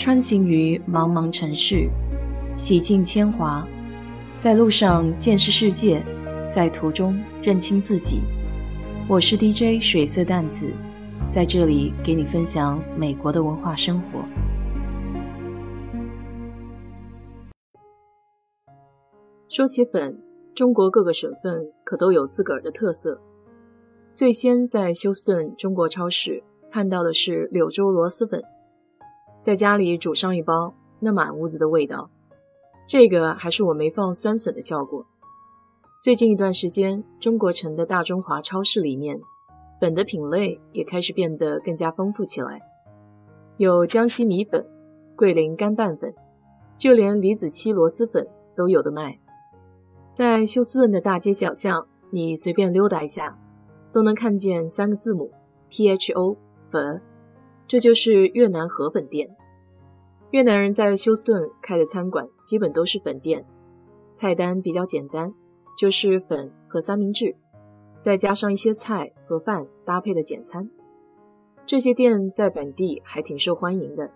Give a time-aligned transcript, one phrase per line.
[0.00, 1.86] 穿行于茫茫城市，
[2.56, 3.68] 洗尽铅华，
[4.38, 6.02] 在路上见识世界，
[6.50, 8.22] 在途中认清自己。
[9.06, 10.72] 我是 DJ 水色淡子，
[11.28, 14.24] 在这里给你分享美国的文化生活。
[19.50, 20.18] 说起粉，
[20.54, 23.20] 中国各个省份可都有自个儿的特色。
[24.14, 28.42] 最先在休斯顿中国超市看到的是柳州螺蛳粉。
[29.40, 32.10] 在家里煮上一包，那满屋子的味道。
[32.86, 35.06] 这个还是我没放酸笋的效果。
[36.02, 39.18] 最近一段时间，中国城的大中华超市里面，
[39.80, 42.60] 粉的品类也开始变得更加丰富起来，
[43.56, 44.66] 有江西米粉、
[45.16, 46.14] 桂林干拌粉，
[46.76, 49.18] 就连李子柒螺蛳粉都有的卖。
[50.10, 53.38] 在休斯顿的大街小巷，你随便溜达一下，
[53.90, 55.30] 都能看见三个字母
[55.70, 56.36] P H O
[56.70, 57.00] 粉。
[57.70, 59.30] 这就是越南河粉店。
[60.32, 63.46] 越南人在休斯顿开的餐馆基本都是粉店，
[64.12, 65.32] 菜单比较简单，
[65.78, 67.36] 就是粉和三明治，
[68.00, 70.68] 再加上一些菜和饭搭配的简餐。
[71.64, 74.10] 这些店在本地还挺受欢迎的。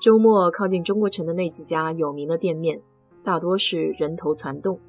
[0.00, 2.80] 周末靠近中国城的那几家有名的店面，
[3.22, 4.80] 大多是人头攒动，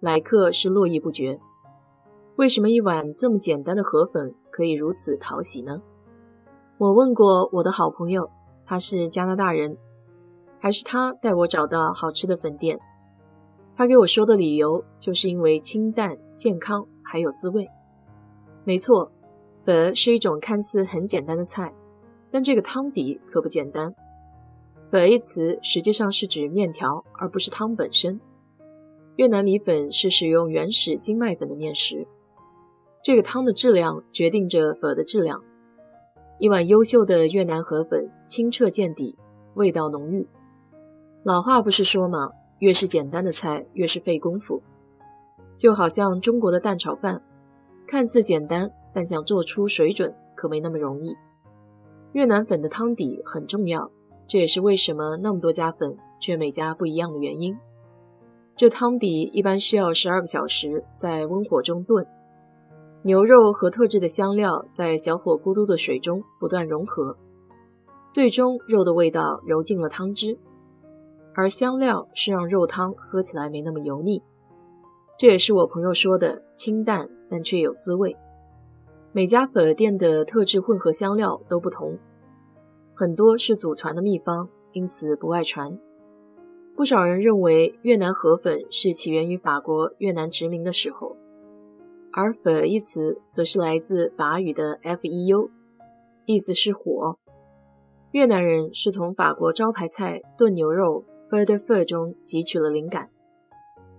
[0.00, 1.40] 来客是络绎不绝。
[2.36, 5.80] 为什么一碗这么简单的河粉可以如此讨喜呢？
[6.82, 8.28] 我问过我的好朋友，
[8.66, 9.78] 他是加拿大人，
[10.58, 12.76] 还是他带我找到好吃的粉店。
[13.76, 17.68] 他给我说的理由就是因为清淡、健康还有滋味。
[18.64, 19.12] 没错，
[19.64, 21.72] 粉是一种看似很简单的菜，
[22.32, 23.94] 但这个汤底可不简单。
[24.90, 28.20] 粉一词实际上是指面条，而不是汤本身。
[29.14, 32.08] 越南米粉是使用原始精麦粉的面食，
[33.04, 35.44] 这个汤的质量决定着粉的质量。
[36.42, 39.16] 一碗优秀的越南河粉，清澈见底，
[39.54, 40.26] 味道浓郁。
[41.22, 42.32] 老话不是说吗？
[42.58, 44.60] 越是简单的菜，越是费功夫。
[45.56, 47.22] 就好像中国的蛋炒饭，
[47.86, 51.14] 看似简单，但想做出水准可没那么容易。
[52.10, 53.88] 越南粉的汤底很重要，
[54.26, 57.56] 这也是为什么那么多家粉却每家不一样的原因。
[58.56, 62.04] 这汤底一般需要十二个小时在温火中炖。
[63.04, 67.16] 牛肉和特制的香料在小火咕嘟的水中不断融合，
[68.10, 70.38] 最终肉的味道揉进了汤汁，
[71.34, 74.22] 而香料是让肉汤喝起来没那么油腻。
[75.18, 78.16] 这也是我朋友说的清淡但却有滋味。
[79.10, 81.98] 每家粉店的特制混合香料都不同，
[82.94, 85.76] 很多是祖传的秘方，因此不外传。
[86.76, 91.16] 不少人认为越南河粉是起源于法国越南殖民的时候。
[92.12, 95.50] 而“粉”一词则是来自法语的 “feu”，
[96.26, 97.16] 意思是火。
[98.10, 103.08] 越南人是从法国招牌菜炖牛肉 “feu de feu” 中汲取了灵感，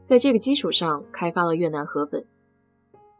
[0.03, 2.25] 在这个基础上开发了越南河粉。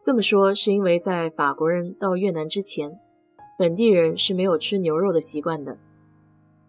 [0.00, 3.00] 这么说是因为在法国人到越南之前，
[3.58, 5.78] 本地人是没有吃牛肉的习惯的。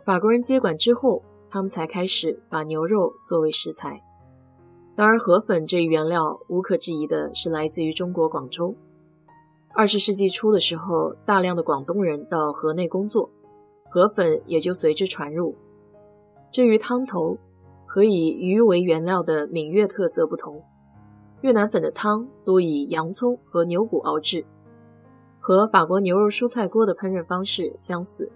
[0.03, 4.02] 法国人接管之后，他们才开始把牛肉作为食材。
[4.95, 8.73] 当然，河粉这一原料无可置疑的是来自于中国广州。
[9.73, 13.29] 二十世纪初的时候，大量的广东人到河内工作，
[13.89, 15.53] 河粉也就随之传入。
[16.50, 17.38] 至于汤头，
[17.85, 20.63] 和以鱼为原料的闽粤特色不同，
[21.41, 24.45] 越南粉的汤多以洋葱和牛骨熬制，
[25.41, 28.31] 和法国牛肉蔬菜锅的烹饪方式相似，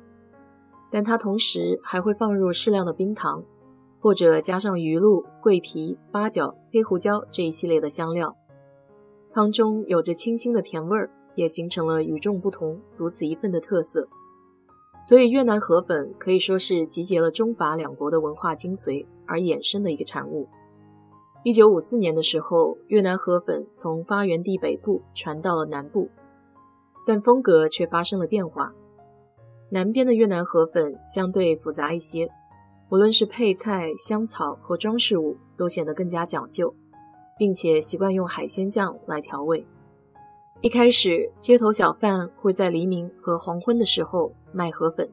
[0.91, 3.41] 但它同时还会放入适量的冰糖。
[3.99, 8.35] 或者加上鱼露、桂皮、八角、黑胡椒这一系列的香料，
[9.33, 14.07] 汤中有着清新的甜味儿，也形成了与众不同、如此一份的特色。
[15.03, 20.47] 所以越南河粉可以说是集结了中法两国的文化精髓而衍生的一个产物。
[21.43, 26.09] 一九五四年的时候，越南河粉从发源地北部传到了南部，
[27.07, 28.73] 但风格却发生了变化。
[29.71, 32.29] 南边的越南河粉相对复杂一些。
[32.91, 36.73] 无论是配菜、香草和装饰物，都显得更加讲究，
[37.37, 39.65] 并且习惯用海鲜酱来调味。
[40.61, 45.07] 一开始，街头小贩会在黎明和黄昏的时候卖河粉，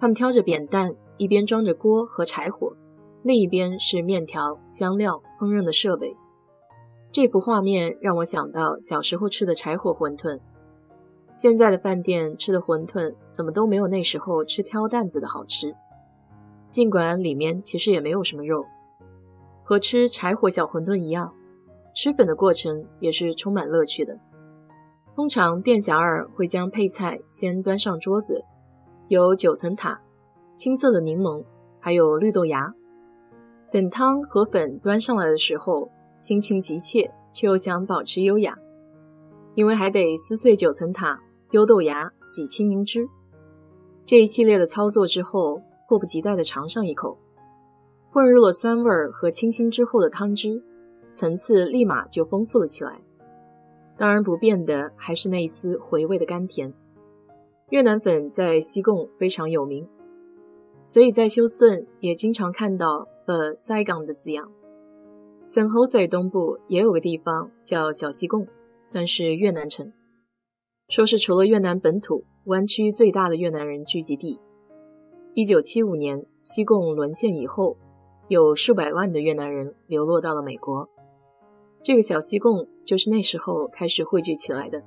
[0.00, 2.72] 他们挑着扁担，一边装着锅和柴火，
[3.22, 6.16] 另一边是面条、香料、烹饪的设备。
[7.12, 10.40] 这幅画面让我想到小时候吃的柴火馄饨。
[11.36, 15.74] 现在的饭店吃的馄饨，怎么都没有那时候吃挑担子的好吃。
[16.70, 18.64] 尽管里面其实也没有什么肉，
[19.64, 21.34] 和吃柴火小馄饨一样，
[21.94, 24.18] 吃粉的过程也是充满乐趣的。
[25.16, 28.44] 通常店小二会将配菜先端上桌子，
[29.08, 30.00] 有九层塔，
[30.56, 31.44] 青色的柠檬，
[31.80, 32.72] 还有绿豆芽。
[33.72, 38.56] 等汤和粉端上来的时候，心情急切，却又想保持优雅，
[39.54, 41.20] 因为还得撕碎九层塔、
[41.50, 43.08] 丢豆芽、挤青柠汁。
[44.04, 47.18] 这一系列的操作之后，迫不及待地尝上一口，
[48.12, 50.62] 混入了酸味儿和清新之后的汤汁，
[51.12, 53.00] 层次立马就丰富了起来。
[53.98, 56.72] 当然不变的还是那一丝回味的甘甜。
[57.70, 59.88] 越南粉在西贡非常有名，
[60.84, 64.48] 所以在休斯顿也经常看到 The Saigon 的字样。
[65.44, 68.46] San Jose 东部也有个地方叫小西贡，
[68.80, 69.92] 算是越南城。
[70.88, 74.38] 说是除了越南本土，湾区最大的越南人聚集地。
[75.34, 77.76] 一九七五年西贡沦陷以后，
[78.28, 80.88] 有数百万的越南人流落到了美国。
[81.82, 84.82] 这个小西贡就是那时候开始汇聚起来的。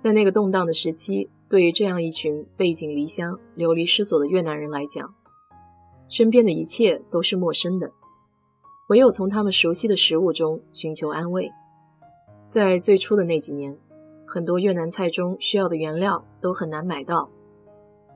[0.00, 1.30] 在那个动荡的时期。
[1.46, 5.14] 对于这样一群背井离乡、流离失所的越南人来讲，
[6.08, 7.92] 身边的一切都是陌生的，
[8.88, 11.52] 唯有从他们熟悉的食物中寻求安慰。
[12.48, 13.78] 在最初的那几年，
[14.26, 17.30] 很多越南菜中需要的原料都很难买到，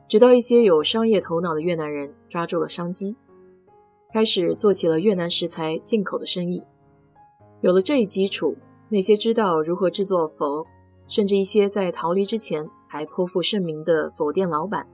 [0.08, 3.14] 直到一些有商业头脑的越南人抓住了商机，
[4.12, 6.64] 开始做起了越南食材进口的生意。
[7.60, 8.56] 有了这一基础，
[8.88, 10.66] 那些知道如何制作佛，
[11.06, 12.68] 甚至一些在逃离之前。
[12.90, 14.88] 还颇负盛名的否店老板，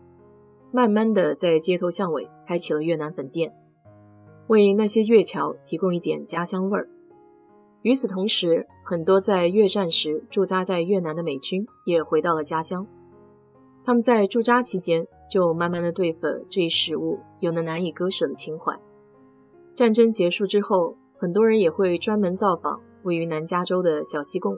[0.72, 3.54] 慢慢的在街头巷尾开起了越南粉店，
[4.48, 6.88] 为那些越侨提供一点家乡味儿。
[7.82, 12.84] 与此同时，很多在越战时驻扎在越南的美军也回到了家乡。
[13.84, 18.74] 他们在驻扎期间就慢慢的对粉这一食物有了难以割舍的情怀。
[19.74, 24.56] 战争结束之后，很多人也会专门造访位于南加州的小西贡。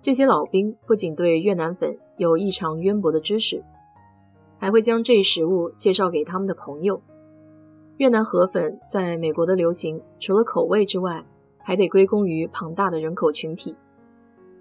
[0.00, 3.64] 这些老兵不仅对越南粉有异常渊博的知识，
[4.58, 7.02] 还会将这一食物介绍给他们的朋友。
[7.96, 11.26] 越南河粉在美国的流行，除了口味之外，
[11.58, 13.76] 还得归功于庞大的人口群体。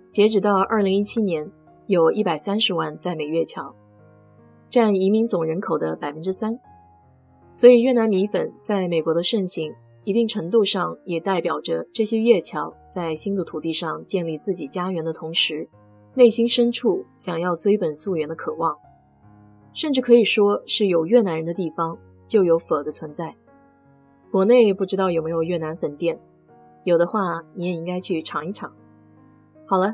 [0.10, 1.50] 截止到二零一七年，
[1.90, 3.74] 有一百三十万在美越侨，
[4.70, 6.60] 占移民总人口的百分之三。
[7.52, 9.74] 所以越南米粉在美国的盛行。
[10.06, 15.68] 一定程度上也代表着这些越侨在新的土地上建立自己家园的同时，
[16.14, 18.76] 内心深处想要追本溯源的渴望，
[19.74, 21.98] 甚至可以说是有越南人的地方
[22.28, 23.36] 就有粉的存在。
[24.32, 26.20] 国内不知道有没有越南粉店，
[26.84, 28.72] 有的话你也应该去尝一尝。
[29.68, 29.94] 好了，